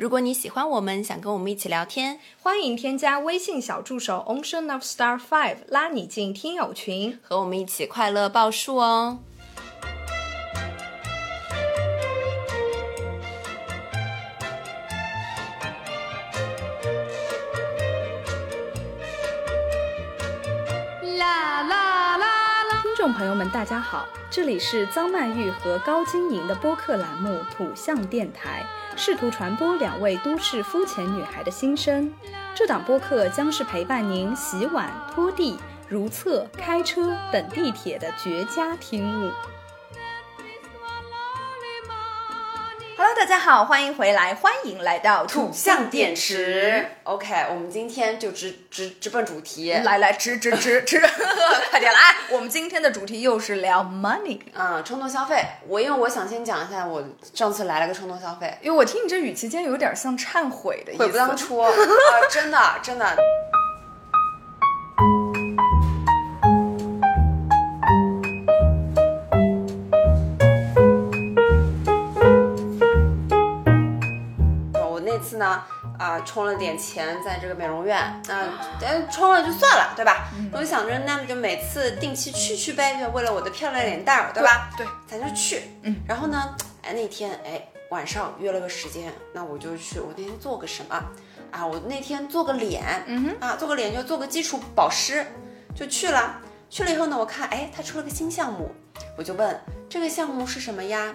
[0.00, 7.18] 如果你喜欢我们，想跟我们一起聊天，欢迎添加微信小助手 Ocean of Star Five，拉你进听友群。
[7.22, 9.18] 和我们一起快乐报数哦。
[21.18, 22.82] 啦啦啦啦！
[22.82, 28.64] 听众朋友们，大家好，这里是张曼玉和高晶莹的播客栏目《土象电台》，
[29.02, 32.12] 试图传播两位都市肤浅女孩的心声。
[32.54, 35.56] 这档播客将是陪伴您洗碗、拖地、
[35.88, 39.30] 如厕、开车、等地铁的绝佳听物。
[43.02, 46.86] Hello，大家好，欢迎回来，欢迎来到土象电池。
[47.04, 49.72] OK，我们今天就直直直奔主题。
[49.72, 51.00] 来来，直直直直，
[51.70, 51.98] 快点来！
[52.28, 54.38] 我们今天的主题又是聊 money。
[54.52, 55.42] 嗯，冲动消费。
[55.66, 61.02] 我因为我想先讲一下，我上次来了个冲动消费，因为我听你这语气间有点像忏悔的意思。
[61.02, 61.72] 悔不当初啊！
[62.30, 63.16] 真的真的。
[76.00, 78.22] 呢，啊、充了点钱在这个美容院，啊、
[78.80, 80.28] 呃，充了就算了，对吧？
[80.50, 84.70] 我就想着，那么就每次定期去去呗，就为了我的漂亮脸蛋儿，对吧？
[84.76, 85.62] 对，咱就去。
[85.82, 90.00] 嗯，然后呢，哎，那天哎晚上约了个时间，那我就去。
[90.00, 90.94] 我那天做个什么
[91.50, 91.66] 啊？
[91.66, 95.26] 我那天做个脸，嗯哼，啊，做个脸就做个基础保湿，
[95.74, 96.40] 就去了。
[96.70, 98.70] 去了以后呢，我看哎，他出了个新项目，
[99.18, 101.12] 我就问这个项目是什么呀？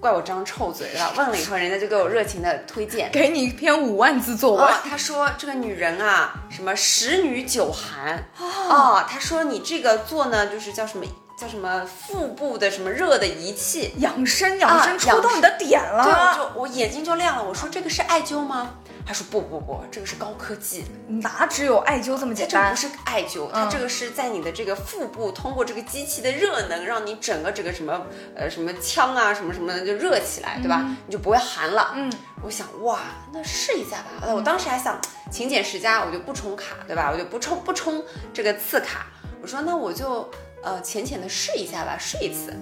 [0.00, 1.12] 怪我张臭嘴对吧？
[1.18, 3.10] 问了以后，人家就给我热情的推荐。
[3.12, 4.64] 给你一篇五万字作文。
[4.64, 11.04] 哦，他说这个女人啊，什么十女九寒哦，他说你这个做呢，就是叫什么
[11.40, 16.04] 叫什么腹部的什么热的仪器，养生，养生，啊戳到你的点了。
[16.04, 17.42] 对，我就我眼睛就亮了。
[17.42, 18.74] 我说这个是艾灸吗？
[19.06, 22.94] 他说不不不，这个是高科技，哪只有艾灸这么简单这不？
[22.94, 28.02] 是艾灸，它这个是在你的这个腹部通过这个机器的热能，让你整个这个什么
[28.36, 30.84] 呃什么腔啊什么什么的就热起来，对吧？
[31.06, 31.92] 你就不会寒了。
[31.96, 32.12] 嗯，
[32.42, 32.98] 我想哇，
[33.32, 34.10] 那试一下吧。
[34.20, 35.00] 呃我当时还想
[35.32, 37.10] 勤俭持家，我就不充卡，对吧？
[37.10, 38.04] 我就不充不充
[38.34, 39.06] 这个次卡。
[39.42, 40.30] 我说那我就
[40.62, 42.54] 呃浅浅的试一下吧，试一次。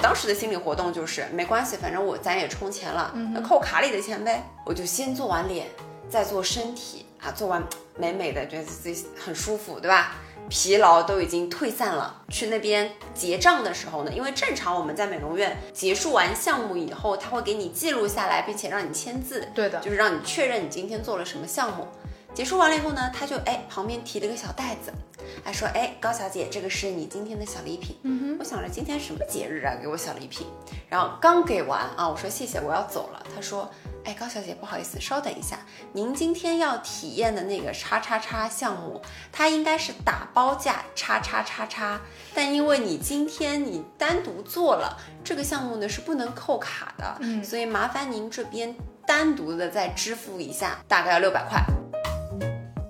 [0.00, 4.44] 当时的心理活动就是没关系，反正我咱也充钱了，那扣卡里的钱呗。
[4.64, 5.66] 我就先做完脸，
[6.08, 7.62] 再做身体啊，做完
[7.96, 10.14] 美美的，觉得自己很舒服，对吧？
[10.48, 12.22] 疲劳都已经退散了。
[12.30, 21.88] 去那边结账的时候呢，因为正常我们在美容院结束完项目以后，他会给你记录下来，并且让你签字，对的就是让你确认你今天做了什么项目。
[22.38, 24.92] 结束完了以后呢，他就哎旁边提了个小袋子，
[25.42, 27.98] 还说哎高小姐，这个是你今天的小礼品。
[28.04, 30.46] 嗯哼，我想着今天什么节日啊，给我小礼品。
[30.88, 33.26] 然后刚给完啊，我说谢谢，我要走了。
[33.34, 33.68] 他说
[34.04, 35.58] 哎高小姐不好意思，稍等一下，
[35.92, 42.00] 您今天要体验的那个叉叉叉项目，它应该是打包价叉叉叉叉，
[42.36, 48.72] 但因为你今天你单独做了这个项目呢是不能扣卡的，嗯所以麻烦您这边
[49.04, 51.60] 单独的再支付一下，大概要六百块。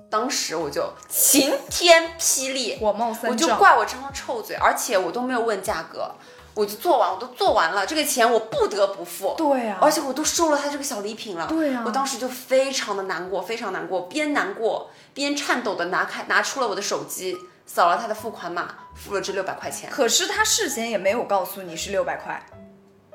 [0.09, 3.47] 当时我就晴天霹雳，火冒三我就。
[3.57, 6.09] 怪我这张臭嘴，而且我都没有问价格，
[6.53, 9.35] 我就做完，我都做完了，这个钱我不得不付。
[9.37, 11.45] 对啊而且我都收了他这个小礼品了。
[11.47, 19.89] 对啊我当时就非常的难过，非常难过，边难过边颤抖的拿开拿出了我的手机，扫了他的付款码，付了这六百块钱。
[19.91, 22.41] 可是他事先也没有告诉你是六百块。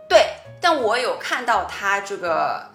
[0.09, 0.26] 对，
[0.61, 2.71] 但我有看到他这个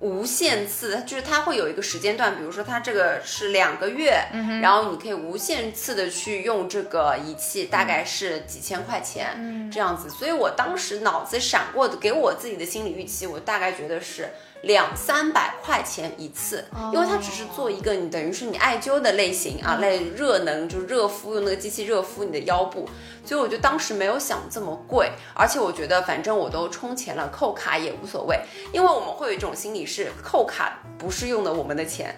[0.00, 4.18] 无限次，就是它会有一个时间段，比如说它这个是两个月，
[4.60, 10.10] 然后你可以无限次的去用这个仪器，大概是几千块钱、这样子。
[10.10, 14.30] 所以我当时脑子闪过的，给我自己的心理预期，我大概觉得是。
[14.62, 22.88] 两三百块钱一次，因为它只是做一个你等于是你艾灸的类型啊，类热能就热敷，用那个机器热敷你的腰部，
[23.24, 28.38] 所以我就当时没有想这么贵，而且我觉得反正我都充钱了，扣卡也无所谓，
[28.72, 32.14] 因为我们会有一种心理是扣卡不是用的我们的钱，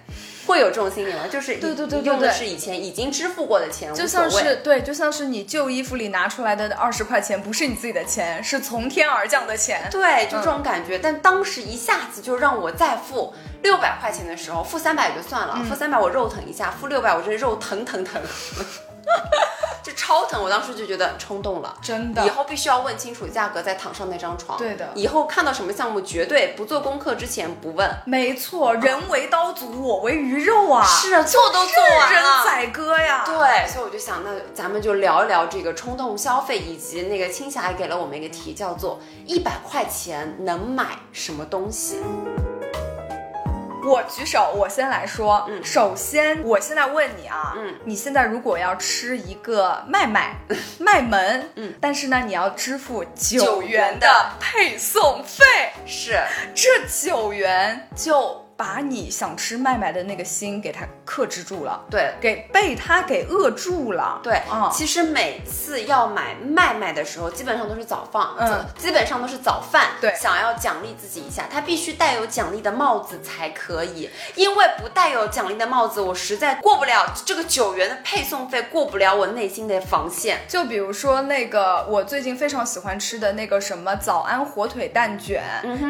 [0.46, 1.26] 会有这种心理吗？
[1.28, 4.06] 就是对对对对用的是以前已经支付过的钱，就。
[4.12, 9.88] 像是对，就像是你旧衣服里拿出来的二十块钱，不是你自己的钱，是从天而降的钱。
[9.90, 10.98] 对，就这种感觉。
[10.98, 18.20] 但当时一下子就让我再付六百块钱的时候，付三百也就算了，付三百我肉疼一下，付六百我这肉疼疼疼，
[19.82, 20.42] 就超疼。
[20.42, 21.76] 我当时就觉得冲动了。
[21.82, 24.58] 真的以后必须要问清楚价格，再躺上那张床。
[24.58, 27.90] 对的以后看到什么项目，绝对不做功课之前不问。
[28.06, 30.84] 没错，人为刀俎，我为鱼肉啊！
[30.84, 32.22] 是啊，做都做完人。
[32.44, 33.24] 宰割呀！
[33.24, 41.98] 对，所以我就想，那咱们就聊一聊这个冲动消费，以及那个青霞也给了我们一个题，叫做一百块钱能买什么东西？
[43.82, 45.44] 我举手，我先来说。
[45.48, 50.36] 嗯，首先，我现在问你啊，嗯，你现在如果要吃一个麦麦
[50.78, 54.08] 麦门，嗯，但是呢，你要支付九元的
[54.40, 55.44] 配送费，
[55.86, 56.18] 是
[56.54, 58.41] 这九元就。
[58.62, 80.42] 把你想吃麦麦的那个心给它克制住了，对，给被它给扼住了，对，嗯，其实每次要买麦麦的时候，基本上都是早放，嗯，基本上都是早饭，对，想要奖励自己一下，它必须带有奖励的帽子才可以，因为不带有奖励的帽子，我实在过不了这个九元的配送费，过不了我内心的防线。
[80.46, 85.42] 就比如说那个我最近非常喜欢吃的那个什么早安火腿蛋卷，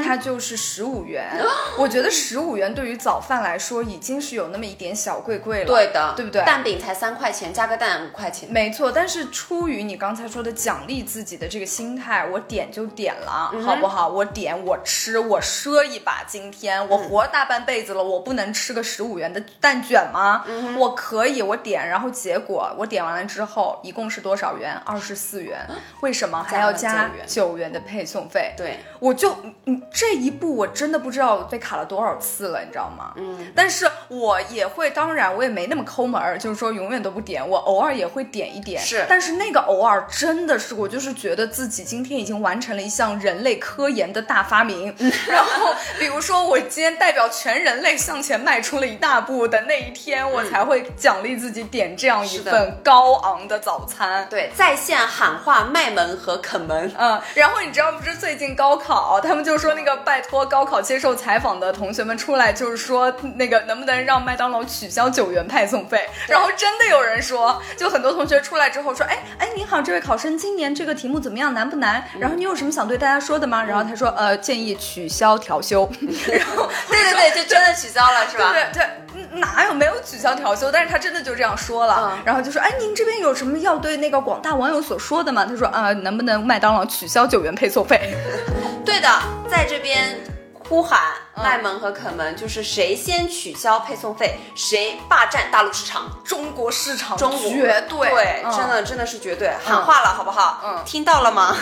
[0.02, 1.38] 它就是十五元，
[1.76, 2.56] 我觉得十五。
[2.56, 6.44] 元对于早饭来说已经是有那么一点小贵贵了，对的，对不对？
[6.44, 8.92] 蛋饼才三块钱，加个蛋五块钱，没错。
[8.92, 14.06] 但是出于你刚才说的奖励自己的这个心态，我点就点了，好不好？
[14.08, 20.44] 我点我吃我赊一把，今天我活大半辈子了，我不能吃个十五元的蛋卷吗？
[20.76, 24.74] 我可以，我点，然后结果我点完了之后，一共是多少元？
[24.84, 25.66] 二十四元。
[26.02, 28.52] 为什么还要加九元的配送费？
[28.58, 32.42] 对，我就嗯这一步我真的不知道被卡了多少次。
[32.42, 33.12] 了，你知道吗？
[33.16, 38.82] 嗯，但是我也会，当然我也没那么抠门儿，就是说永远都不点，我偶尔也会点一点。
[38.82, 44.94] 是，但是那个偶尔真的是，我就是觉得自己今天已经完成了一项人类科研的大发明。
[45.28, 54.26] 然后，比如说我今天代表全人类向前迈出了一大步的那一天，我才会奖励自己点这样一份高昂的早餐。
[54.28, 56.92] 对，在线喊话卖萌和啃门。
[56.98, 62.52] 嗯，然后你知道不是最近高考，他们就说那个拜托高考接受采访的同学们出来。
[62.52, 66.08] 就是说，那个能不能让麦当劳取消九元派送费？
[66.28, 71.52] 然后真的有人说，就很多同学出来之后说，哎哎，您好，这位考生，今年这个题目怎么样？
[71.54, 72.04] 难不难？
[72.18, 73.64] 然后你有什么想对大家说的吗？
[73.64, 75.90] 然后他说，呃，建议取消调休。
[76.30, 78.52] 然后对对对，就真的取消了，是吧？
[78.52, 80.70] 对对，哪有没有取消调休？
[80.70, 82.18] 但是他真的就这样说了。
[82.24, 85.46] 然后就说，哎，您这边有什么要对那个广大网友所说的吗？
[85.46, 88.14] 他说，啊，能不能麦当劳取消九元配送费？
[88.84, 89.08] 对的，
[89.50, 90.31] 在这边。
[90.72, 96.70] 呼喊卖萌和肯门，就是谁先取消配送费，谁霸占大陆市场，中国。
[96.72, 97.50] 市场，中国。
[97.50, 100.62] 绝对，对，真的真的是绝对，喊话了，好不好？
[100.64, 101.54] 嗯，听到了吗？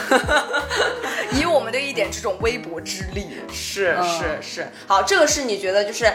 [1.35, 6.09] 以我们的一点这种微薄之力，是是是，好，这个是你觉得就是。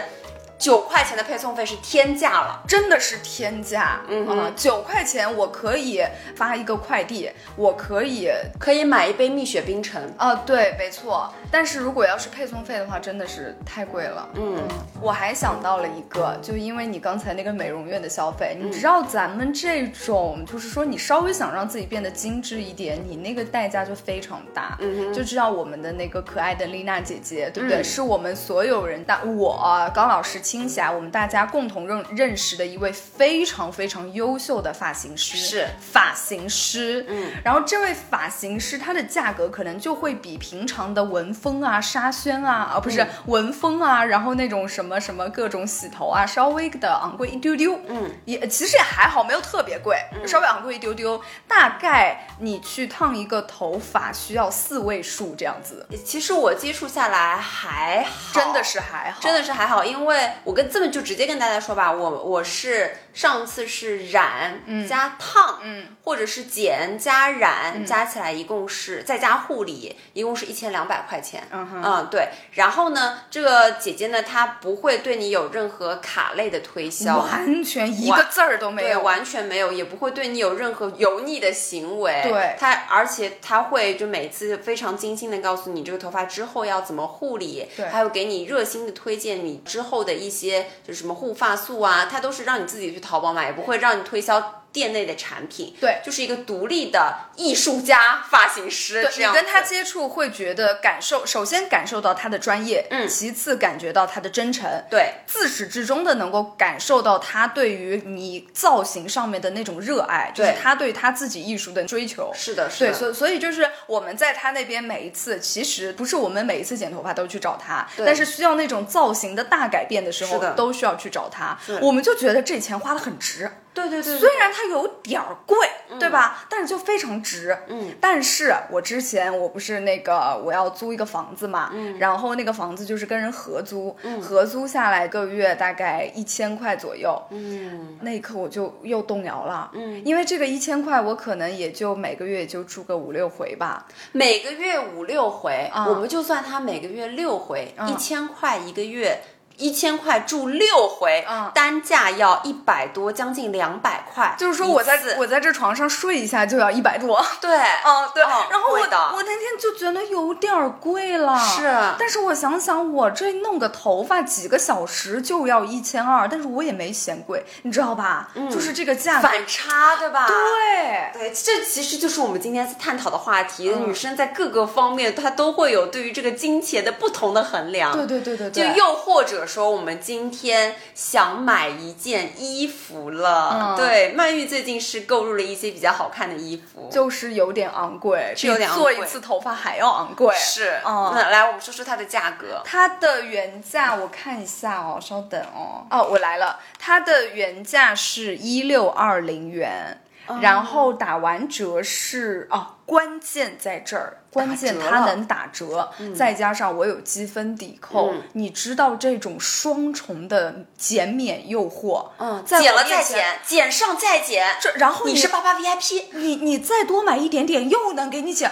[0.58, 4.00] 九块钱的配送费是天价了，真的是天价。
[4.08, 6.02] 嗯，九块钱我可以
[6.34, 10.02] 发一个快递，我可以可以买一杯蜜雪冰城。
[10.16, 11.30] 啊，对，没错。
[11.50, 14.28] 但是如果要是配送费的话，真的是太贵了。
[14.34, 14.56] 嗯，
[15.00, 24.76] 我还想到了一个，就因为你刚才那个美容院的消费，你知道咱们这种就是说你稍微想让自己变得精致一点，你那个代价就非常大。
[24.80, 27.82] 嗯就知道我们的那个可爱的丽娜姐姐，对不对？
[27.82, 30.40] 是我们所有人但我高老师。
[30.46, 37.04] 青霞，我们大家共同认认识的一位非常非常优秀的发型师，是发型师。
[37.08, 47.76] 嗯，然后这位发型师他的价格可能就会比平常的文风啊、沙宣啊，啊不是文风啊，然后那种什么什么各种洗头啊，稍微的昂贵一丢丢。
[47.88, 49.96] 嗯，也其实也还好，没有特别贵，
[50.28, 51.20] 稍微昂贵一丢丢。
[51.48, 55.84] 大概你去烫一个头发需要四位数这样子。
[56.04, 60.30] 其实我接触下来还好，真的是还好，真的是还好，因为。
[60.44, 72.28] 我跟这么就直接跟大家说吧，我我是上次是染加烫，嗯，或者是剪加染，加起来一共是再加护理，一共是一千两百块钱，嗯嗯对。
[72.52, 82.20] 然后呢，这个姐姐呢，她不会对你有任何卡类的推销，完全一个字儿都没有，完全没有，也不会对你有任何油腻的行为。
[82.22, 90.25] 对，她而且她会就每次非常精心的告诉你这个头发之后要怎么护理，对，还有给你热心的推荐你之后的一。
[90.26, 94.64] 一些就是什么护发素啊，它都是让你自己去淘宝买，也不会让你推销。
[94.76, 99.08] 店内的产品，对，就是一个独立的艺术家发型师。
[99.16, 112.30] 你跟他接触会觉得感受，首先感受到他的专业，嗯，其次感觉到他的真诚，对，自始至终的能够感受到他对于你造型上面的那种热爱，就是他对他自己艺术的追求。
[112.34, 112.90] 是的，是的。
[112.90, 121.56] 对，所所以就是我们在他那边每一次，其实不是我们每一次剪头发都去找他，但是需要那种造型的大改变的时候，都需要去找他。
[121.80, 123.50] 我们就觉得这钱花的很值。
[123.76, 125.56] 对对对，虽然它有点儿贵，
[126.00, 126.46] 对吧？
[126.48, 127.56] 但是就非常值。
[127.68, 149.20] 嗯，但是我之前我不是那个我要租一个房子嘛，嗯，然后那个房子就是跟人合租，嗯，合租下来个月大概一千块左右，嗯，那一刻我就又动摇了，嗯，因为这个一千块我可能也就每个月也就住个五六回吧，每个月五六回，我们就算他每个月六回，一千块一个月。
[149.56, 154.34] 一千块住六回，嗯单价要一百多，将近两百块。
[154.38, 157.24] 就是说我在我在这床上睡一下就要一百多。
[157.40, 161.62] 对， 哦，对，哦然后我的我那天就觉得有点儿贵了，是
[161.98, 168.30] 但是我想想，我这弄个头发几个小时就要一千二，但是我也没嫌贵，你知道吧？
[168.50, 170.26] 就是这个价格，反差对吧？
[170.26, 173.70] 对，对，这其实就是我们今天探讨的话题。
[173.70, 177.96] 嗯女生在各个方面，她都会有对于这个金钱的不同的衡量。
[177.96, 183.76] 对对对对就对，又或者说，我们今天想买一件衣服了，嗯。
[183.76, 188.94] 对，曼玉最近是购入了一些比较好看的衣服，就是有点昂贵，是有点昂贵。
[188.94, 190.34] 比做一次头发还要昂贵。
[190.34, 191.12] 是，嗯。
[191.14, 192.62] 那来我们说说它的价格。
[192.64, 195.86] 它的原价我看一下哦，稍等哦。
[195.90, 200.00] 哦，我来了，它的原价是一六二零元，
[200.40, 208.22] 然后打完折是哦，关键在这儿，关键它能打折，再加上我有积分抵扣，嗯。
[208.34, 218.50] 你知道这种双重的减免诱惑，嗯，在减了再减，减上再减，这然后你是八八 VIP 你你再多买一点点，又能给你减，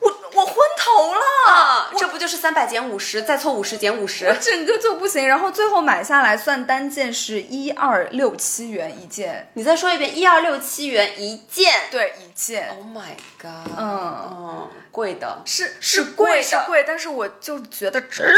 [0.00, 1.20] 我 我昏头了
[1.52, 4.36] 啊，这不就是三百减五十，再凑五十减五我十？
[4.40, 11.72] 整个就不行，然后最后买下来算单件是一二六七元一件，你再说一遍，一二六七元一件。
[11.90, 13.78] 对，一件，Oh my god！
[13.78, 15.42] 嗯嗯，贵的。
[15.44, 18.24] 是是贵贵的是贵，但是我就觉得值，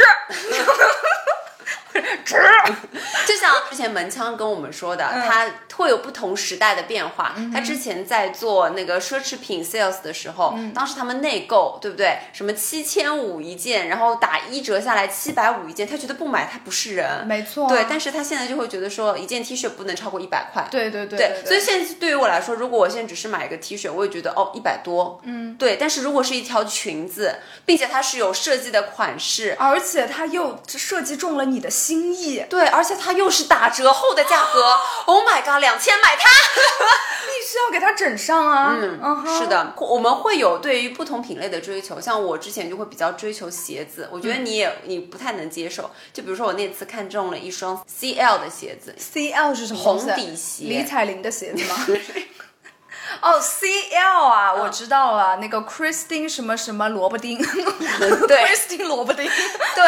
[2.24, 2.36] 值，
[3.26, 7.34] 就像之前门腔跟我们说的，他会有不同时代的变化。
[7.52, 12.18] 他之前在做那个奢侈品 sales 的时候，当时他们内购，对不对？
[12.32, 17.26] 什么七千五一件，然后打一折下来七百五一件，他觉得不买他不是人。
[17.26, 20.66] 没错对，但是他现在就会觉得说，一件 T 恤不能超过一百块。
[20.70, 25.76] 对对对对，所以现在对于我来说，如果我现在只是买一个 T 恤，我也觉得哦一百多，嗯，对。
[25.78, 36.28] 但是如果是一条裙子，并且它是有设计的款式，而且它又设计中了你的心意，对，而且它又是打折后的价格，Oh my god，两千买它。
[37.26, 39.38] 必须要给它整上啊，嗯哼。
[39.38, 45.90] 是，的，我们会有对于不同品类的追求，像我之前就会比较追求鞋子，我觉得你也、你不太能接受。
[46.12, 49.78] 就比如说我那次看中了一双 CL 的鞋子，CL 是什么？
[49.80, 50.64] 红底鞋。
[50.64, 51.86] 李彩玲的鞋子吗？
[53.22, 59.84] 哦，CL 啊，我知道了，那个 Christine 什么什么萝卜丁，对， Christine 萝卜丁，对，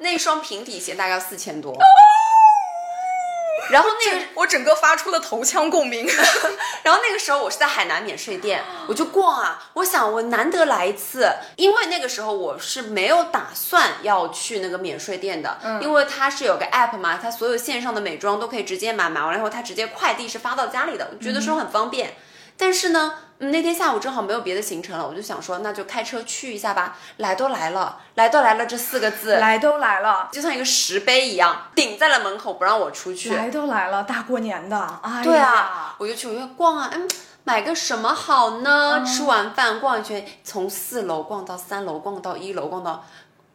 [0.00, 1.74] 那双平底鞋大概要四千多。
[3.70, 6.04] 然后那个，我整个发出了头腔共鸣。
[6.82, 22.16] 然后那个时候我是在海南免税店，我就逛啊，我想我难得来一次，因为那个时候我是没有打算要去那个免税店的，因为它是有个 app 嘛，它所有线上的美妆都可以直接买，买完了以后它直接快递是发到家里的，我觉得说很方便。
[22.60, 26.94] 但是呢，嗯那天下午正好没有别的行程了，我就想说那就开车去一下吧。
[27.16, 33.34] 来都来了，来都来了这四个字，来都来了，就像一个石碑一样顶在了门口，不让我出去。
[33.34, 37.08] 来都来了，大过年的，哎呀，对啊，我就去，我就逛啊，嗯，
[37.44, 38.98] 买个什么好呢？
[38.98, 43.02] 嗯吃完饭逛一圈，从四楼逛到三楼，逛到一楼，逛到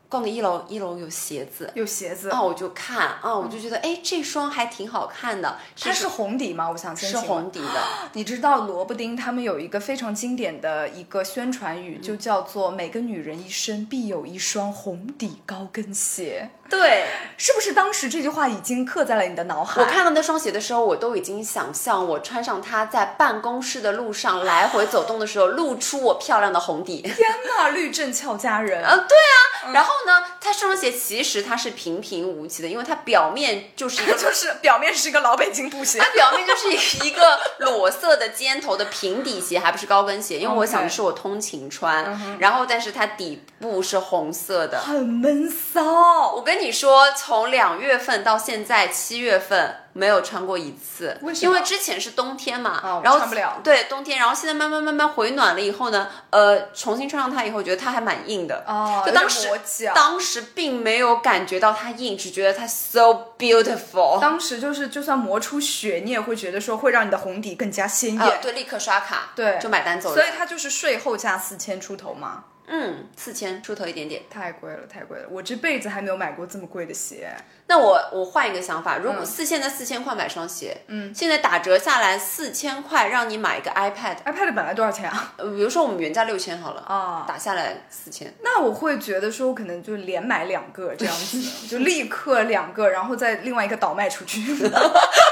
[0.07, 1.71] 逛的一楼，一楼有鞋子。
[1.75, 5.57] 有鞋子，啊，我就看啊，我就觉得，哎，这双还挺好看的。
[5.79, 6.69] 它是红底吗？
[6.69, 7.83] 我想先是红底的，
[8.13, 17.05] 你知道萝卜丁他们有一个非常经典的一个宣传语，就叫做“每个女人一生必有一双红底高跟鞋对。”，
[17.37, 17.73] 是不是？
[17.73, 19.81] 当时这句话已经刻在了你的脑海。
[19.81, 27.01] 我看到那双鞋的时候，我都已经想象我穿上它在办公室的路上来回走动的时候，露出我漂亮的红底。
[27.01, 29.73] 天呐，律政俏佳人，啊，对啊。
[29.73, 42.17] 然后呢，它这双鞋其实它是平平无奇的，因为它表面就是一个 就是表面是一个老北京布鞋它，表面就是一个裸色的尖头的平底鞋，还不是高跟鞋，因为我想的是我通勤穿。
[42.39, 44.79] 然后，但是它底部是红色的。
[44.79, 46.33] 很闷骚。
[46.35, 58.63] 我跟你说，从两月份到现在七月份没有穿过一次，为什么因为之前是冬天嘛，哦然后穿不了对冬天，然后现在慢慢慢慢回暖了以后呢，呃，重新穿上它以后，觉得它还蛮硬的。
[58.67, 59.49] 哦就当时
[59.93, 64.19] 当时并没有感觉到它硬，只觉得它 so beautiful。
[64.19, 68.21] 当时就是，就算磨出血，你也会觉得说会让你的红底更加鲜艳。
[68.21, 70.17] 呃，对，立刻刷卡，对就买单走人。
[70.17, 74.23] 所以它就是税后价四千出头嘛，嗯，四千出头一点点。
[74.29, 75.27] 太贵了，太贵了！
[75.29, 77.29] 我这辈子还没有买过这么贵的鞋。
[77.67, 85.33] 那我我换一个想法，如果嗯四现在四千块买双鞋，嗯，现在打折下来四千块让你买一个 iPad，iPad 本来多少钱啊？
[85.37, 88.33] 呃，比如说我们原价六千好了，啊打下来四千。
[88.41, 94.41] 那我会觉得说，我可能就连买两个这样子， 就立刻两个，然后再另外一个倒卖出去。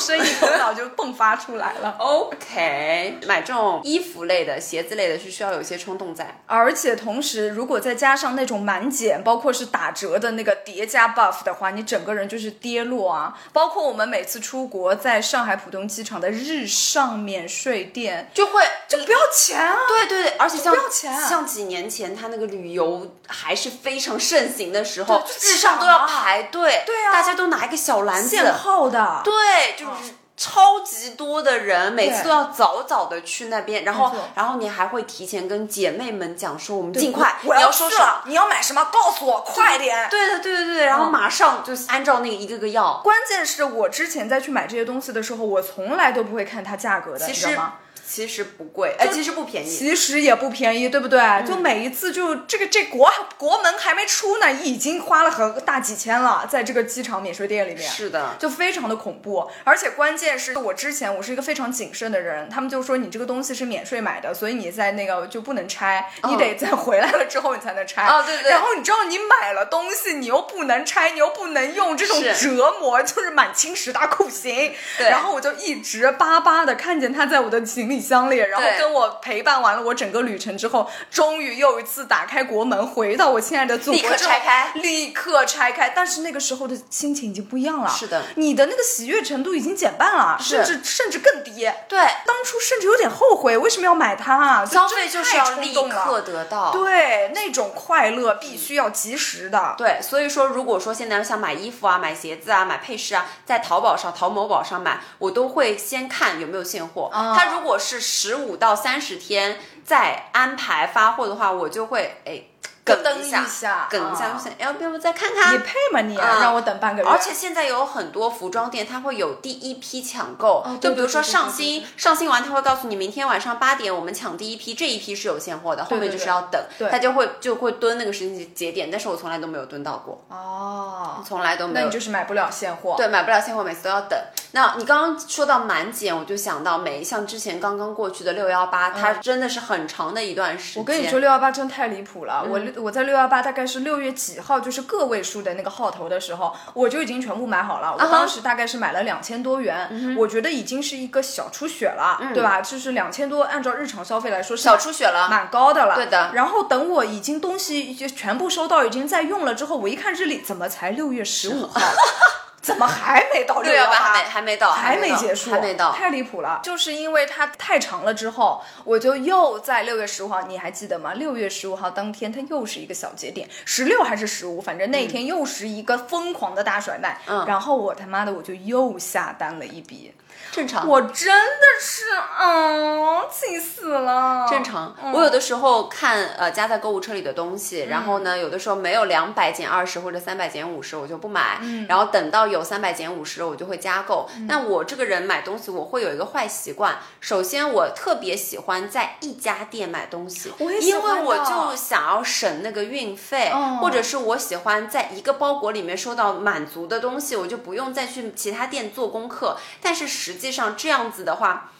[0.00, 1.94] 不好意思，我这种生意头脑就迸发出来了。
[2.00, 6.40] OK，买这种衣服类的、鞋子类的是需要有一些冲动在。
[6.46, 13.38] 而且同时，如果再加上那种满减，包括是打折的那个叠加 buff 的话，你整个人就是跌落啊。
[13.52, 19.76] 包括我们每次出国，在上海浦东机场的日上免税店，就会就不要钱啊。
[19.88, 29.89] 对对对，而且像不要钱啊像几年前他那个旅游还是非常盛行的时候，就日上都要排队，对啊大家都拿一个小篮子，限号的，对，就是。
[30.36, 38.82] 超级多的人，每次都要早早的去那边，然后，然后你还会提前跟姐妹们讲说，我们尽快，我你要说什么？，你要买什么？
[38.90, 40.08] 告诉我，快点。
[40.08, 43.02] 对对，对对对，然后嗯马上就按照那个一个个要。
[43.04, 47.74] 关键是我之前在去买这些东西的时候，我从来都不会看它价格的，其实你知道吗？
[48.12, 49.70] 其实不贵，哎，其实不便宜。
[49.70, 51.20] 其实也不便宜，对不对？
[51.20, 57.88] 嗯就每一次就这个这国国门还没出呢，已经花了很大几千了，在这个机场免税店里面。
[57.88, 68.04] 是的，就非常的恐怖，而且关键是我之前我是一个非常谨慎的人，他们就说你这个东西是免税买的，所以你在那个就不能拆，你得在回来了之后你才能拆。
[68.06, 74.72] 哦对对然后你知道你买了东西，你又不能拆，你又不能用，这种折磨就是满清十大酷刑。
[74.98, 85.90] 对然后我就一直巴巴的看见它在我的行李箱里，然后跟我陪伴完了我整个旅程之后，终于又一次打开国门，回到我亲爱的祖国立刻拆开立刻拆开。
[85.90, 91.70] 但是那个时候的心情已经不一样了，是的你的那个喜悦程度已经减半了，甚至甚至更低。
[91.88, 94.64] 对，当初甚至有点后悔，为什么要买它啊？
[94.64, 96.70] 消费就是要立刻得到。
[96.72, 99.74] 对，那种快乐必须要及时的。
[99.76, 107.10] 对，所以说，如果说现在想买衣服啊、买鞋子啊、买配饰啊，在淘宝上、淘某宝上买，我都会先看有没有现货。
[107.12, 112.42] 哦它如果是十五到三十天再安排发货的话，我就会哎
[112.84, 115.54] 咯噔等一下，等一下，啊就想要不要再看看？
[115.54, 116.16] 你配吗你？
[116.16, 117.08] 嗯让我等半个月。
[117.08, 131.90] 而且现在有很多服装店，它会有第一批抢购，哦就比如说上新，上新完它会告诉你，明天晚上八点我们抢第一批，这一批是有现货的，后面就是要等，对它就会就会蹲那个时间节点，但是我从来都没有蹲到过，哦，从来都没有那你。
[131.90, 132.94] 就是买不了现货。
[132.96, 134.18] 对，买不了现货，每次都要等。
[134.52, 140.80] 那你刚刚说到满减，我就想到每一项之前刚刚过去的六幺八，它真的是很长的一段时间。
[140.80, 142.42] 嗯我跟你说，六幺八真太离谱了。
[142.44, 147.92] 嗯我我在六幺八大概是六月几号，就是个位数的那个号头的时候，我就已经全部买好了。
[147.92, 152.60] 我当时大概是买了两千多元，我觉得已经是一个小出血了，对吧？
[152.60, 155.94] 就是两千多，按照日常消费来说是小出血了，蛮高的了。
[155.94, 161.80] 对的然后等我已经东西就全部收到，已经在用了之后，我一看日历，怎么才六月十五号？
[162.62, 165.92] 怎么还没到六幺幺八还没还没到，还没结束，还没到。
[165.92, 166.60] 太离谱了。
[166.62, 171.14] 就是因为它太长了之后，我就又在六月十五号，你还记得吗？
[171.14, 177.18] 六月十五号当天，它又是一个小节点，十六还是十五，反正那一天又是一个疯狂的大甩卖。
[177.26, 180.12] 嗯然后我他妈的我就又下单了一笔，
[180.52, 180.86] 正常。
[180.86, 182.04] 我真的是，
[182.40, 184.46] 嗯，气死了。
[184.50, 194.28] 正常，嗯我有的时候看呃加在购物车里的东西，然后呢，有的时候没有两百减二十或者三百减五十，我就不买，嗯然后等到有三百减五十，我就会加购。
[194.46, 209.56] 那我这个人买东西，我会有一个坏习惯，首先我特别喜欢在一家店买东西，我也喜因为我就想要省那个运费，嗯或者是我喜欢在一个包裹里面收到满足的东西，我就不用再去其他店做功课。
[209.80, 211.72] 但是实际上这样子的话。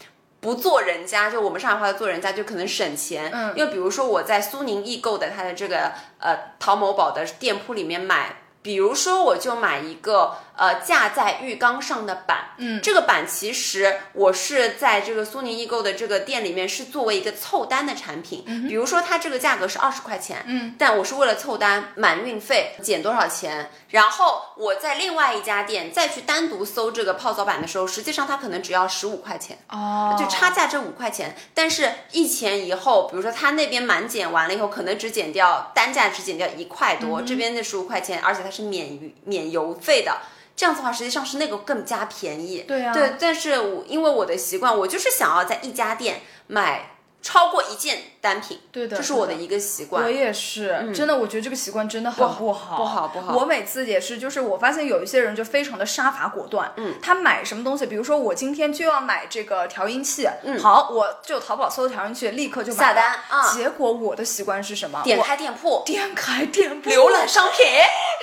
[0.42, 3.30] 不做人家，就我们上海话的做人家，就可能省钱。
[3.30, 12.80] 嗯因为比如说我在苏宁易购的它的这个呃淘某宝的店铺里面买，比如说我就买一个呃架在浴缸上的板，嗯。
[12.82, 29.58] 这个板其实我是在这个苏宁易购的这个店里面是作为一个凑单的产品，嗯比如说它这个价格是二十块钱，嗯，但我是为了凑单满运费减多少钱，然后我在另外一家店再去单独搜这个泡澡板的时候，实际上它可能只要十五块钱。
[29.70, 40.18] 哦，就差价这五块钱，但是一前一后，比如说他那边满减完了以后，可能只减掉单价只减掉一块嗯多，这边那十五块钱，而且它是免邮免邮费的。
[40.60, 42.64] 这样子的话，实际上是那个更加便宜。
[42.68, 50.04] 对啊对，但是我因为我的习惯，我就是想要在一家店买超过一件单品，对的这是我的一个习惯。
[50.04, 53.08] 我也是，真的，我觉得这个习惯真的很不好，不好。
[53.08, 53.36] 不好。
[53.36, 63.52] 我每次也是，就是我发现有一些人就非常的杀伐果断，嗯，他买什么东西，比如说我今天就要买这个调音器，嗯，好，我就淘宝搜调音器，立刻就买下单啊。
[63.54, 65.00] 结果我的习惯是什么？
[65.02, 67.66] 点开店铺，点开店铺，浏览商品，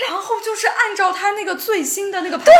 [0.07, 2.59] 然后就是按照他那个最新的那个对啊，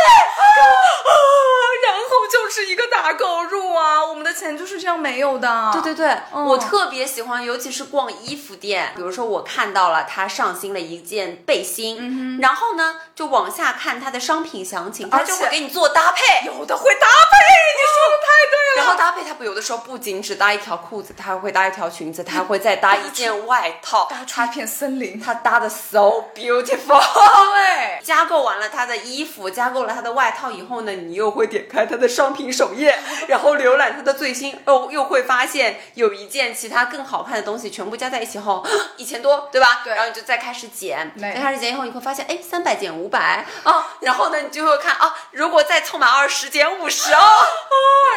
[1.86, 5.70] 然后就是一个大购入啊，我们的钱就是这样没有的。
[5.74, 6.48] 对对对，嗯。
[6.48, 8.94] 我特别喜欢，尤其是逛衣服店。
[8.96, 16.46] 比如说，我看到了他上新了一件背心，然后呢，就往下看它的商品详情，它而且就会给你做搭配。
[16.46, 17.38] 有的会搭配，
[17.78, 18.84] 你说的太对了。
[18.84, 25.20] 然后搭配，它不有的时候不仅只搭一条裤子，它还会搭一条裙子，它还会再搭一件 外套，搭出一片森林。
[25.20, 27.02] 它搭的 so beautiful。
[27.58, 38.66] 对，加购完了他的衣服，加购了他的外套以后呢，你又会点开他的商品首页，然后浏览他的最新，哦，又会发现有一件其他更好看的东西，全部加在一起后，
[38.98, 39.82] 一千多，对吧？
[39.84, 47.20] 对然后你就再开始减，对再开始减以后，你会发现，哎，三百减五百啊，然后呢，你就会看啊，如果再凑满二十减五十 哦，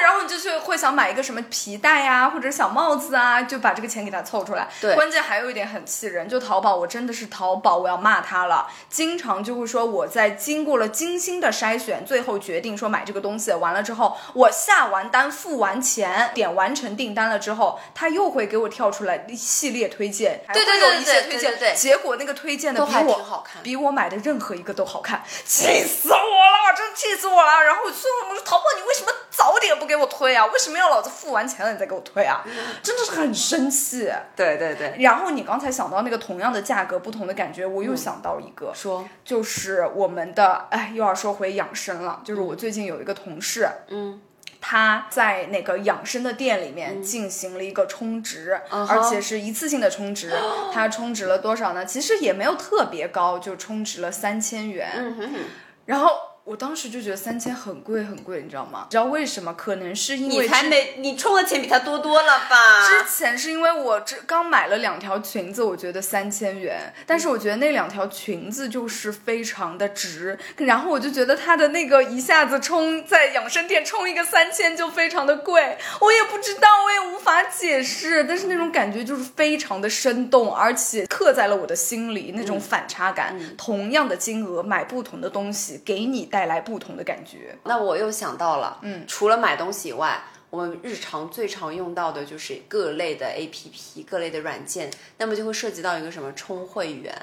[0.02, 4.68] 然后你就去会想买一个什么皮带呀、或者小帽子啊，就把这个钱给它凑出来。
[4.80, 8.68] 对关键还有一点很气人，就淘宝，我真的是淘宝，我要骂他了。
[8.88, 27.62] 经常就会说我在经过了精心的筛选，最后决定说买这个东西，完了之后我下完单、付完钱、点完成订单了之后，他又会给我跳出来一系列推荐，对对对一些对对推荐，对对对结果那个推荐的比我比我买的任何一个都好看，气死我了，真气死我了。
[27.62, 30.46] 然后我说，我说淘宝，你为什么早点不给我推啊？
[30.46, 32.44] 为什么要老子付完钱了你再给我推啊？
[32.82, 34.10] 真的是很生气。
[34.34, 42.20] 对对对，然后你刚才想到那个同样的价格，不同的感觉，我又想到一个，说，就是我们的，哎，又要说回养生了。
[42.24, 44.20] 就是我最近有一个同事，嗯，
[44.60, 50.32] 他在那个养生的店里面进行了一个充值，嗯而且是一次性的充值。
[50.72, 51.84] 他充值了多少呢？
[51.86, 54.90] 其实也没有特别高，就充值了三千元。
[54.94, 55.38] 嗯哼哼，
[55.86, 56.10] 然后
[56.50, 58.88] 我当时就觉得三千很贵很贵，你知道吗？
[58.90, 59.54] 知道为什么？
[59.54, 62.88] 可能是因为你才没，你充的钱比他多多了吧？
[62.88, 83.38] 之前是因为我这刚买了两条裙子，我觉得三千元，但是我觉得那两条裙子就是非常的值，然后我就觉得它的那个一下子充在养生店充一个三千就非常的贵，我也不知道，我也无法解释，但是那种感觉就是非常的生动，而且刻在了我的心里那种反差感。
[83.56, 87.56] 同样的金额买不同的东西，给你带来不同的感觉。
[87.64, 97.14] 那我又想到了，嗯，除了买东西以外，我们日常最常用到的就是各类的 APP、各类的软件，那么就会涉及到一个什么充会员。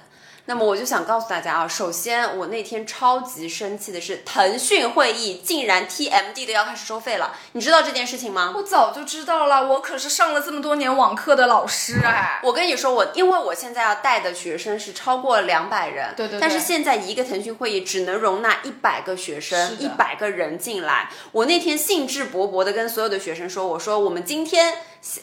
[0.48, 8.54] 那么我就想告诉大家啊，首先我那天超级生气的是，腾讯会议竟然 TMD 的要开始收费了，你知道这件事情吗？
[8.56, 12.40] 我早就知道了，我可是上了这么多年网课的老师哎。
[12.44, 21.10] 我跟你说，我因为我现在要带的学生是超过两百人，对对对但是现在一个腾讯会议只能容纳一百个学生，一百个人进来。
[21.34, 24.74] 我那天兴致勃勃的跟所有的学生说，我说我们今天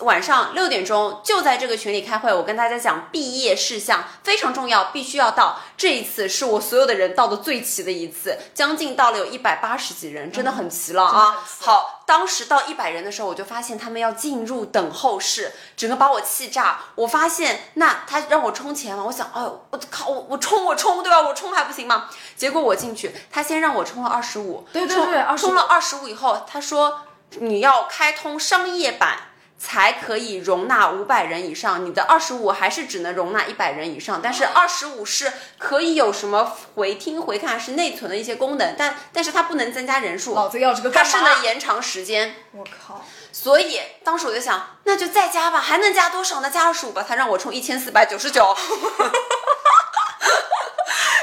[0.00, 5.60] 晚上六点钟就在这个群里开会，我跟大家讲毕业事项非常重要，必须要到。
[5.76, 11.44] 这一次是我所有的人到的最齐的一次，将近到了有一百八十几人，真的很齐了啊！
[11.60, 16.80] 好，当时到一百人的时候，我就发现他们要进入等候室，整个把我气炸。
[16.94, 21.20] 我发现，那他让我充钱嘛，我想，哦，我靠，我我充我充，对吧？
[21.20, 22.08] 我充还不行吗？
[22.36, 27.02] 结果我进去，他先让我充了二十五，对对对充了二十五以后，他说
[27.40, 29.18] 你要开通商业版。
[29.58, 41.02] 才可以容纳五百人以上，你的二十五还是只能容纳一百人以上，但是二十五是可以有什么回听回看是内存的一些功能，但但是它不能增加人数，老子要这个它？
[41.02, 42.34] 是能延长时间。
[42.52, 43.04] 我靠！
[43.32, 46.50] 所以当时我就想，那就再加吧，还能加多少呢？
[46.50, 48.44] 加二十五吧，他让我充一千四百九十九，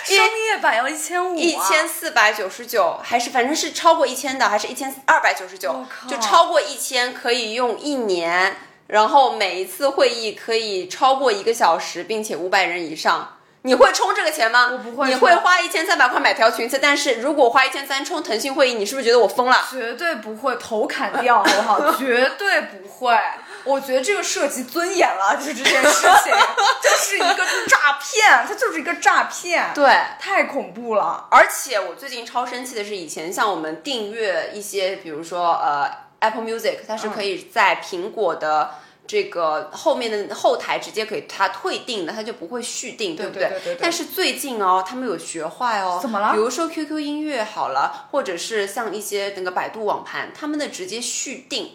[0.06, 13.38] 商业版要一千五，啊一千四百九十九，还是反正是超过一千的，还是一千二百九十九就超过一千可以用一年，然后每一次会议可以超过一个小时，并且五百人以上。
[13.64, 14.70] 你会充这个钱吗？
[14.72, 19.66] 我不会你会花一千三百块买条裙子，但是如果花一千三充腾讯会议，你是不是觉得我疯了？
[19.70, 21.94] 绝对不会头砍掉，好不好？
[21.96, 23.16] 绝对不会。
[23.64, 26.34] 我觉得这个涉及尊严了，就是这件事情，
[26.82, 31.28] 就是一个诈骗，它就是一个诈骗，对，太恐怖了。
[31.30, 35.88] 而且我最近超生气的是，以前像我们订阅一些，比如说呃
[36.22, 38.72] Apple Music，它是可以在苹果的。
[39.12, 51.72] 这个后面的后台直接可以它退订的，它就不会续订，对不对对对对但是最近哦，他们有学坏哦，怎么了比如说 QQ 音乐好了，或者是像一些那个百度网盘，他们的直接续订。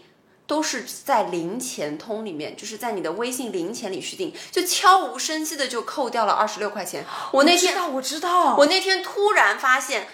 [0.49, 7.05] 都是在零钱通里面，就是在你的微信零钱里续订，就悄无声息的就扣掉了二十六块钱。
[7.33, 10.07] 我那天知道，我知道，我那天突然发现，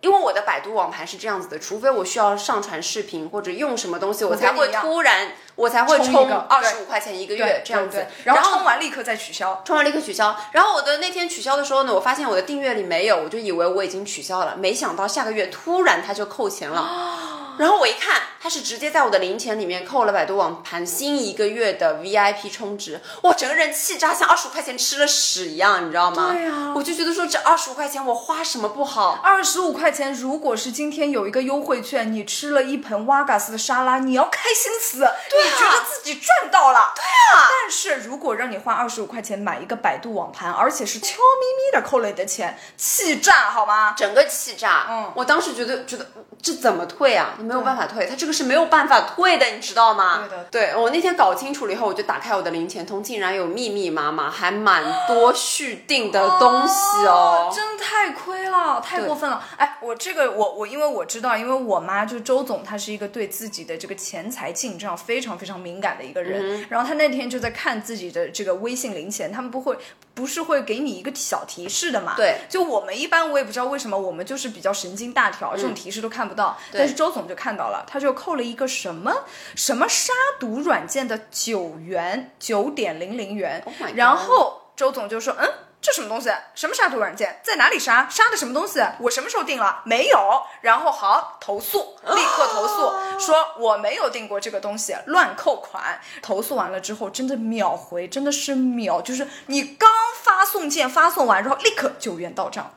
[0.00, 9.62] 因为我的百度网盘是这样子的，除非我需要上传视频或者用什么东西，我才会突然我才会充二十五块钱一个月这样子，然然后充完立刻再取消。
[9.64, 10.36] 充完立刻取消。
[10.52, 16.88] 然后我的那天取消的时候呢，我发现我的订阅里没有，我就以为我已经取消了，没想到下个月突然它就扣钱了。
[17.58, 26.30] 然后我一看，他是直接在我的零钱里面扣了百度网盘新一个月的 VIP 充值，我整个人气炸，像二十五块钱吃了屎一样，你知道吗？
[26.32, 29.20] 对啊我就觉得说这二十五块钱我花什么不好？
[29.22, 36.92] 二十五块钱，如果是今天有一个优惠券，你吃了一盆瓦嘎斯的沙拉，你要开心死，你觉得自己赚到了。
[36.94, 37.48] 对啊。
[37.50, 43.94] 但是如果让你花二十五块钱买一个百度网盘，而且是悄咪咪的扣了你的钱，气炸好吗？
[43.96, 46.06] 整个气炸，嗯我当时觉得觉得
[46.40, 47.34] 这怎么退啊？
[47.48, 50.26] 你没有办法退，他这个是没有办法退的，你知道吗？
[50.28, 57.50] 对的对我那天搞清楚了以后，我就打开我的零钱通，竟然有密密麻麻还蛮多续订的东西哦。
[57.54, 59.42] 真太亏了，太过分了！
[59.56, 66.66] 哎，我这个我我因为我知道，因为我妈就周总，她是一个对自己的这个钱财进账非常非常敏感的一个人。
[66.68, 69.78] 然后她那天就在看自己的这个微信零钱，他们不会
[70.12, 72.14] 不是会给你一个小提示的嘛？
[72.14, 76.58] 对，就我们一般我也不知道为什么，我们就是比较神经大条，这种提示都看不到。
[76.72, 79.24] 但是周总就看到了，他就扣了一个什么
[79.54, 85.48] 什么杀毒软件的九元九点零零元 Oh 然后周总就说，嗯。
[85.80, 86.28] 这什么东西？
[86.56, 87.40] 什么杀毒软件？
[87.44, 88.08] 在哪里杀？
[88.10, 88.84] 杀的什么东西？
[88.98, 89.80] 我什么时候订了？
[89.84, 90.18] 没有。
[90.60, 96.00] 然后好投诉，立刻投诉，说我没有订过这个东西，乱扣款。
[96.20, 99.88] 投诉完了之后，真的秒回，真的是秒，就是你刚
[100.20, 102.74] 发送件发送完之后，立刻九元到账。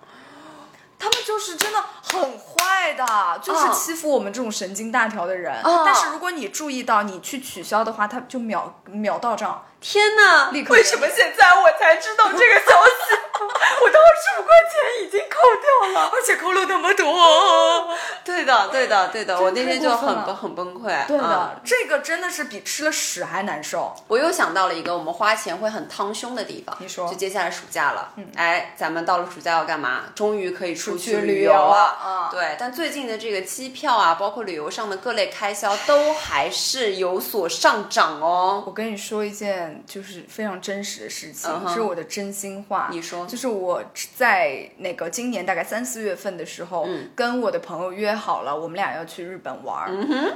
[1.26, 5.62] 就是真的很坏的，就是嗯欺负我们这种神经大条的人。
[5.64, 9.66] 嗯但是如果你注意到，你去取消的话，他就秒秒到账。
[9.80, 10.52] 天哪！
[10.52, 13.18] 立刻为什么现在我才知道这个消息？
[13.82, 17.96] 我的二十五块钱已经扣掉了，而且扣了那么多。
[18.24, 21.06] 对的， 对的，对的，我那天就很崩很崩溃。
[21.08, 23.94] 对的，嗯这个真的是比吃了屎还难受。
[24.08, 26.76] 我又想到了一个我们花钱会很烫胸的地方。
[26.80, 30.04] 你说就接下来暑假了，嗯，哎，咱们到了暑假要干嘛？
[30.16, 31.98] 终于可以出去去旅游了。
[32.06, 38.64] 嗯对，但最近的这个机票啊，包括旅游上的各类开销，都还是有所上涨哦。
[38.66, 42.88] 我跟你说一件就是非常真实的事情，是我的真心话。
[42.92, 43.82] 你说就是我
[44.18, 49.90] 在那个今年大概三四月份的时候，嗯跟我的朋友约好了，我们俩要去日本玩儿。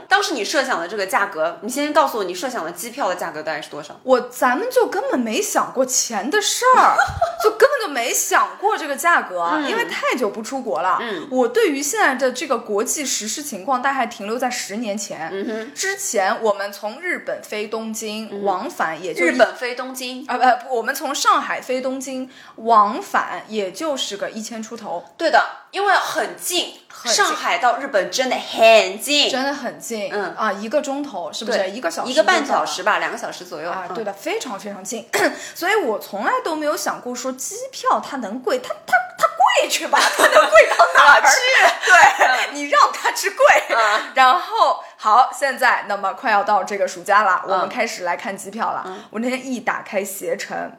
[0.07, 3.99] 当时你设想的这个价格，你先告诉我你设想的机票的价格大概是多少？
[4.03, 6.95] 我咱们就根本没想过钱的事儿，
[7.43, 10.97] 就根本就没想过这个价格，因为太久不出国了。
[11.01, 11.27] 嗯。
[11.31, 15.29] 我对于现在的这个国际实施情况，大概停留在十年前。
[15.31, 25.41] 嗯，之前我们从日本飞东京、往返也就一日本飞东京，啊不不，我们从上海飞东京往返也就是个一千出头，对的，
[25.75, 30.09] 因为很近，很近上海到日本真的很近，真的很近。
[30.09, 31.69] 嗯啊，一个钟头是不是？
[31.69, 32.81] 一个小时，一个半小时。
[32.83, 35.05] 吧，两个小时左右啊，对的，的，非常非常近，
[35.53, 41.91] 所以我从来都没有想过说机票它能贵，它它它贵去吧， 它能贵到哪儿去？
[41.91, 43.45] 对 你让它去贵。
[43.75, 48.85] 嗯然后好，现在那么快要到这个暑假了，我们嗯开始来看机票了。
[49.09, 50.71] 我那天一打开携程，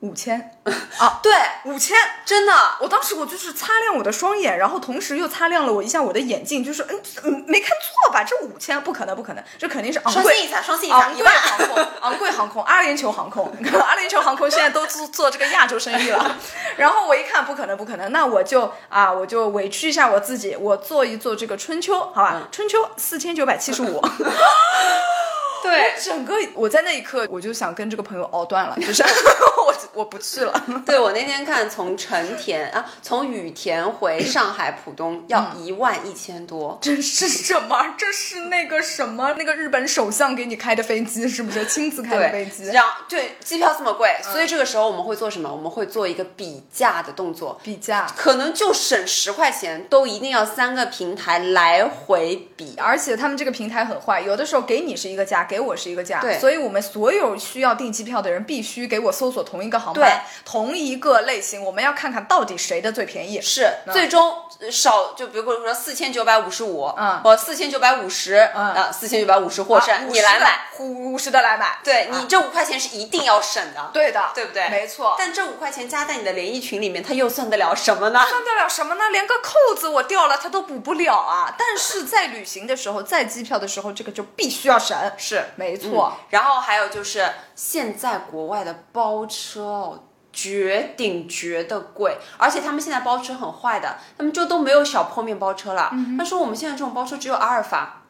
[0.00, 0.58] 五千
[0.98, 1.32] 啊， 对，
[1.64, 1.96] 五千。
[2.24, 8.24] 真的，我当时我就是擦亮我的双眼，然后同时又擦亮了我一下我的眼镜，就是嗯嗯没看错吧？
[8.24, 11.26] 这五千不可能不可能，这肯定是昂贵双信一彩，双信一彩，昂贵。
[11.26, 13.52] 航空，昂贵航空，阿联酋航空，
[13.86, 16.36] 阿联酋航空现在都做做这个亚洲生意了。
[16.78, 22.48] 然后我一看，不可能，不可能，那我就啊，我就委屈一下我自己，我做一做这个春秋，好吧？
[22.50, 24.00] 春秋四千九百七十五。
[25.62, 29.02] 对整个我在那一刻我就想跟这个朋友熬断了，就是
[29.66, 30.64] 我我不去了。
[30.86, 36.78] 对，我那天看从成田啊，从羽田回上海浦东要一万一千多。
[36.80, 37.94] 这是什么？
[37.96, 39.34] 这是那个什么？
[39.36, 41.64] 那个日本首相给你开的飞机是不是？
[41.66, 42.66] 亲自开的飞机？
[42.72, 45.50] 然后对机票这么贵，所以这个时候我们会做什么？
[45.50, 48.06] 我们会做一个比价的动作，比价。
[48.16, 52.74] 可能就省十块钱，都一定要三个平台来回比。
[52.78, 63.40] 而且他们这个平台很坏，有的时候给你是一个价，给我是一个价，对所以我们所有需要订机票的人必须给我搜索同一个航对班，同一个类型，我们要看看到底谁的最便宜。
[63.40, 71.80] 是，最终呃少就比如说四千九百五十五，嗯我四千九百五十，嗯啊，四千九百五十获胜，啊你来买。，五五十的来买。
[71.82, 74.68] 对啊你这五块钱是一定要省的，对的，对不对？
[74.68, 75.16] 没错。
[75.18, 78.20] 但这五块钱加在你的联谊群里面，它又算得了什么呢？
[78.28, 79.08] 算得了什么呢？
[79.10, 81.54] 连个扣子我掉了，它都补不了啊！
[81.58, 84.96] 但是在旅行的时候，在机票的时候，这个就必须要省。
[85.16, 95.90] 是没错，然后还有就是现在国外的包车哦，绝顶绝的贵，而且他们现在包车很坏的，他们就都没有小破面包车了。
[96.18, 98.02] 他说我们现在这种包车只有阿尔法，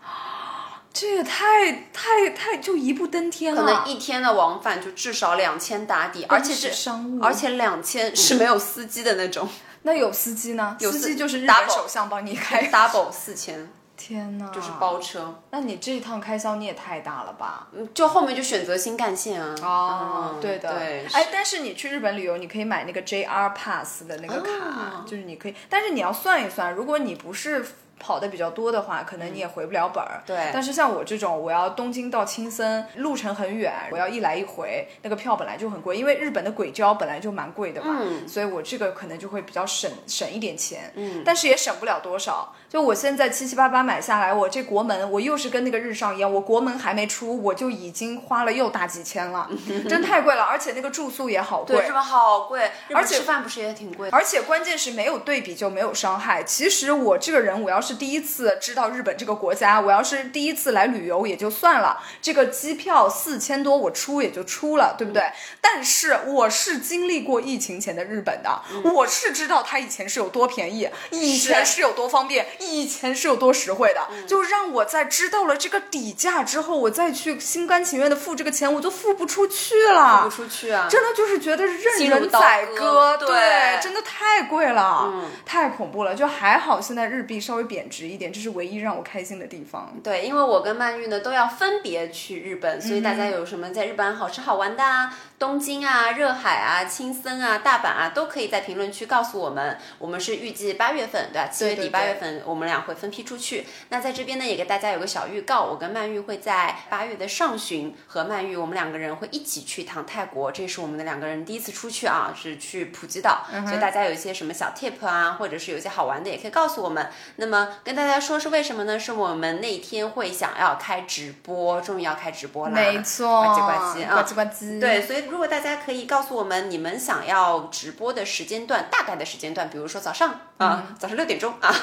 [0.93, 3.63] 这也太太太就一步登天了。
[3.63, 9.49] 可能一天的往返就至少两千打底，而且是商务，而且两千是没有司机的那种
[9.83, 10.77] 那有司机呢？
[10.79, 12.71] 有司司机就是日本首相帮你开。
[12.71, 17.69] ，double 四千天哪，就是包车，那你这一趟开销你也太大了吧？
[17.73, 19.55] 嗯就后面就选择新干线啊。
[19.63, 27.63] 哦，嗯对的，对哎，但是你去日本旅游，你可以买那个 JR Pass 的那个卡，哦就是你可以，但是你要算一算，如果你不是
[28.01, 30.23] 跑的比较多的话，可能你也回不了本儿。
[30.27, 42.55] 对但是像我这种，我要东京到青森，路程很远，我要一来一回，那个票本来就很贵，因为日本的轨交本来就蛮贵的嘛，嗯所以我这个可能就会比较省省一点钱，嗯，但是也省不了多少。
[42.69, 49.49] 就我现在七七八八买下来，我这国门，我又是跟那个日上一样，我国门还没出，我就已经花了又大几千了，
[49.89, 54.17] 真太贵了，而且那个住宿也好贵，对，日本好贵，而且吃饭不是也挺贵的？
[54.17, 56.45] 而且关键是没有对比就没有伤害。
[56.45, 65.23] 其实我这个人，我要是第一次知道日本这个国家，我要是第一次来旅游也就算了，这个机票四千多我出也就出了，对不对？
[65.61, 68.63] 但是我是经历过疫情前的日本的，
[68.95, 74.01] 我是知道它以前是有多便宜，以前是有多方便，以前是有多实惠的。
[74.27, 80.89] 就让我在知道了这个底价之后，我再去心甘情愿的付这个钱，我就付不出去了，付不出去啊！
[80.91, 86.15] 真的就是觉得任人宰割割，对真的太贵了，嗯太恐怖了。
[86.15, 89.95] 就还好现在日币稍微贬值一点，这是唯一让我开心的地方。
[90.03, 99.79] 对，因为我跟曼玉呢都要分别去日本，所以大家有什么在日本好吃好玩的啊，东京啊、热海啊、青森啊、大阪啊，都可以在评论区告诉我们。
[99.99, 101.49] 我们是预计八月份，对吧？
[101.49, 103.67] 七月底八月份我们俩会分批出去。
[103.89, 117.09] 那在这边呢，也给大家有个小预告，我跟曼玉会在八月的上旬和曼玉我们两个人会一起去一趟泰国，这是我们的两个人第一次出去啊，是去普吉岛，所以大家有一些什么小 tip 啊，或者是有一些好玩的，也可以告诉我们。
[117.37, 118.99] 那么跟大家说是为什么呢？
[118.99, 122.75] 是我们那天会想要开直播，终于要开直播啦！
[122.75, 124.79] 没错，呱唧呱唧啊呱唧呱唧。
[124.79, 131.75] 对，所以如果大家可以告诉我们你们想要直播的时间段，大概的时间段，比如说早上啊，早上六点钟 啊，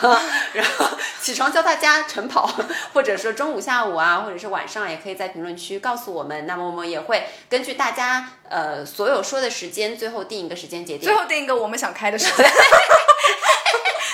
[0.53, 0.85] 然后
[1.21, 2.49] 起床教大家晨跑，
[2.93, 6.45] 或者说中午、下午啊，或者是晚上，也可以在评论区告诉我们。
[6.45, 11.15] 那么我们也会根据大家呃所有说的时间，最后定一个时间节点最。
[11.15, 12.45] 后定一个我们想开的时间。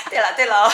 [0.10, 0.72] 对 了对了，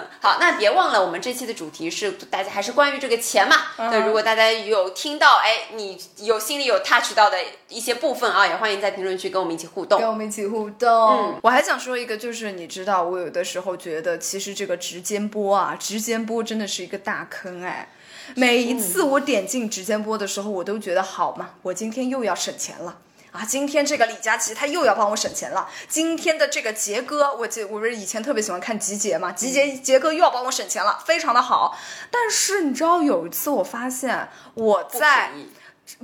[0.00, 3.56] 嗯，好，那别忘了，我们这期的主题是大家还是关于这个钱嘛。
[3.76, 10.08] 那，如果大家有听到，哎，你有心里有 touch 到的一些部分啊，也欢迎在评论区跟我们一起互动跟。
[10.08, 10.88] 我们一起互动。
[10.90, 17.88] 嗯我还想说一个，就是你知道，我有的时候觉得，其实这个直间播啊，直间播真的是一个大坑哎。
[18.36, 22.98] 每一次我点进直间播的时候，我都觉得好嘛，我今天又要省钱了。
[23.32, 25.68] 啊，今天这个李佳琦他又要帮我省钱了。
[25.88, 31.78] 今天的这个杰哥，我记我不是以前特别喜欢看集结嘛，集结杰哥又要帮我省钱了，非常的好。
[32.10, 35.30] 但是你知道有一次我发现我在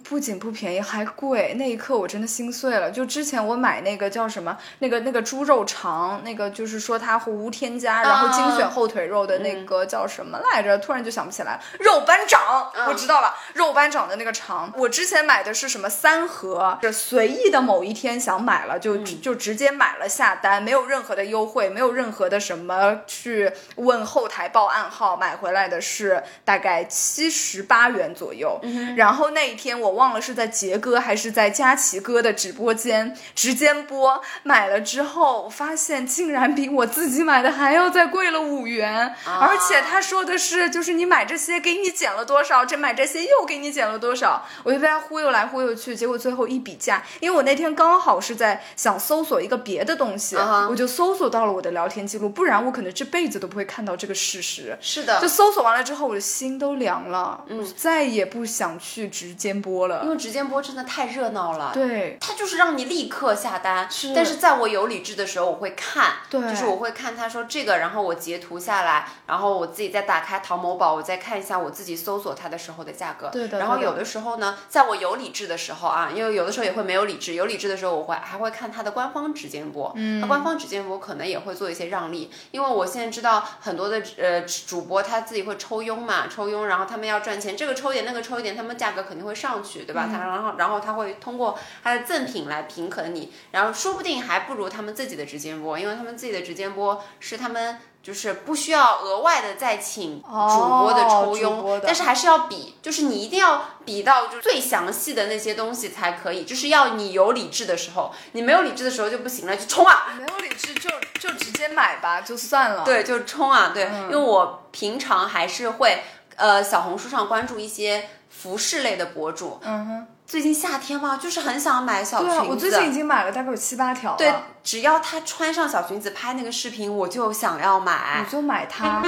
[0.05, 1.55] 不仅不便宜，还贵。
[1.59, 2.91] 那一刻我真的心碎了。
[2.91, 10.79] 就之前我买那个叫什么，那个那个猪肉肠，那个就是说它无添加，然后精选后腿肉的那个叫什么来着？
[10.79, 11.61] 突然就想不起来了。
[11.81, 14.73] 肉班长，我知道了，肉班长的那个肠。
[14.77, 28.61] 我之前买的是什么三盒，是随意的某一天想买了，就、就直接买了下单，没有任何的优惠，没有任何的什么去问后台报暗号，买回来的是大概七十八元左右。
[28.97, 54.77] 然后那一天我忘了是在杰哥还是在佳琪哥的直播间直间播，买了之后我发现竟然比我自己买的还要再贵了五元，而且他说的是就是你买这些给你减了多少，这买这些又给你减了多少，我就被他忽悠来忽悠去，结果最后一比价，因为我那天刚好是在想搜索一个别的东西啊我就搜索到了我的聊天记录，不然我可能这辈子都不会看到这个事实。
[54.81, 60.03] 是的就，搜索完了之后，我的心都凉了，嗯再也不想去直间播了。
[60.05, 61.73] 因为直接播真的太热闹了。
[61.75, 73.29] 对，它就是让你立刻下单，是但是在我有理智的时候，我会看，对就是我会看他说这个，然后我截图下来，然后我自己再打开淘某宝，我再看一下我自己搜索它的时候的价格。
[73.31, 89.46] 对的然后有的时候呢，在我有理智的时候啊，因为有的时候也会没有理智，有理智的时候我会还会看它的官方直间播，嗯，它官方直间播可能也会做一些让利，因为我现在知道很多的呃主播他自己会抽佣嘛，抽佣，然后他们要赚钱，这个抽一点那个抽一点，他们价格肯定会上。
[89.49, 90.09] 上去，对吧？
[90.11, 97.79] 他然后然后他会通过他的赠品来平衡你，然后说不定还不如他们自己的直接播，因为他们自己的直接播是他们。
[98.07, 110.15] 就是不需要额外的再请主播的抽佣，但是还是要比，就是你一定要比到就最详细的那些东西才可以，就是要你有理智的时候，你没有理智的时候就不行了，就冲啊！
[110.17, 113.73] 没有理智就就直接买吧，就算了。，对，就冲啊！
[113.75, 116.05] 对，嗯因为我平常还是会
[116.37, 119.59] 呃小红书上关注一些服饰类的博主。
[119.63, 122.37] 嗯哼，最近夏天嘛，就是很想买小裙子。
[122.37, 124.19] 对啊，我最近已经买了大概有七八条了。
[124.19, 124.33] 对，
[124.63, 128.31] 只要她穿上小裙子拍那个视频，我就想要买我。
[128.31, 129.03] 就买它。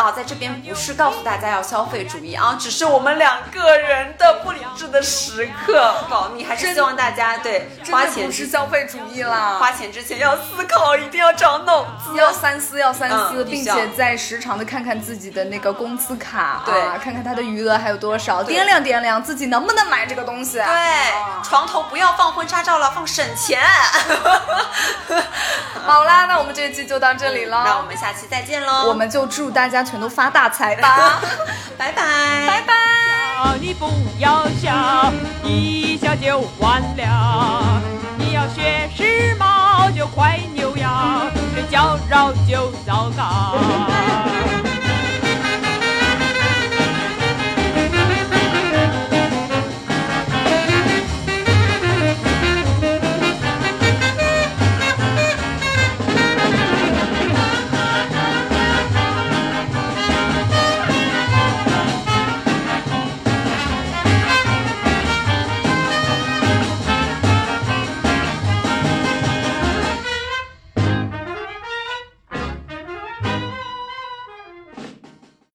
[0.00, 12.16] 啊，在这边不是告诉大家要消费主义啊，只是我们两个人的不理智的时刻保密，还是希望大家对花钱不是消费主义啦，花钱之前要思考，一定要长脑子。
[12.16, 20.56] 要三思，要三思，并且在时常的看看自己的那个工资卡，对啊，看看它的余额还有多少，掂量掂量自己能不能买这个东西。
[20.56, 23.60] 对，啊床头不要放婚纱照了，放省钱。
[25.84, 31.20] 好啦，那我们这一期就到这里了，那我们下期再见喽，我们就祝大家全都发大财吧，
[31.76, 32.02] 拜拜，
[32.46, 32.74] 拜拜。
[33.42, 35.12] 笑，你不要笑，
[35.42, 37.82] 一笑就完了。
[38.16, 41.22] 你要学时髦就快扭腰，
[41.56, 43.56] 这矫揉就糟糕。